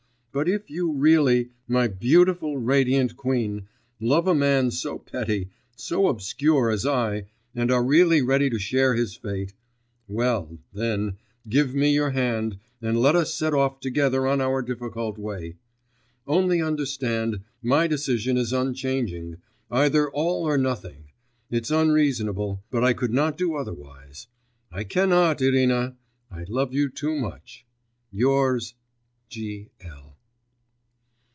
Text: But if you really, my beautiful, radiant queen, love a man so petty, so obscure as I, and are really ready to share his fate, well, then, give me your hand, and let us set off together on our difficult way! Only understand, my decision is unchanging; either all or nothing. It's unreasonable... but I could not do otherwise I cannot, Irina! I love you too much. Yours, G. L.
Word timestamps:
But 0.33 0.47
if 0.47 0.69
you 0.69 0.93
really, 0.93 1.49
my 1.67 1.89
beautiful, 1.89 2.55
radiant 2.57 3.17
queen, 3.17 3.67
love 3.99 4.27
a 4.29 4.33
man 4.33 4.71
so 4.71 4.97
petty, 4.97 5.49
so 5.75 6.07
obscure 6.07 6.69
as 6.69 6.85
I, 6.85 7.25
and 7.53 7.69
are 7.69 7.83
really 7.83 8.21
ready 8.21 8.49
to 8.49 8.57
share 8.57 8.95
his 8.95 9.13
fate, 9.13 9.53
well, 10.07 10.57
then, 10.71 11.17
give 11.49 11.75
me 11.75 11.93
your 11.93 12.11
hand, 12.11 12.59
and 12.81 12.97
let 12.97 13.13
us 13.13 13.33
set 13.33 13.53
off 13.53 13.81
together 13.81 14.25
on 14.25 14.39
our 14.39 14.61
difficult 14.61 15.17
way! 15.17 15.57
Only 16.25 16.61
understand, 16.61 17.41
my 17.61 17.85
decision 17.87 18.37
is 18.37 18.53
unchanging; 18.53 19.35
either 19.69 20.09
all 20.11 20.43
or 20.47 20.57
nothing. 20.57 21.09
It's 21.49 21.71
unreasonable... 21.71 22.63
but 22.71 22.85
I 22.85 22.93
could 22.93 23.11
not 23.11 23.37
do 23.37 23.55
otherwise 23.55 24.27
I 24.71 24.85
cannot, 24.85 25.41
Irina! 25.41 25.97
I 26.31 26.45
love 26.47 26.73
you 26.73 26.87
too 26.87 27.17
much. 27.17 27.65
Yours, 28.13 28.75
G. 29.27 29.71
L. 29.81 30.07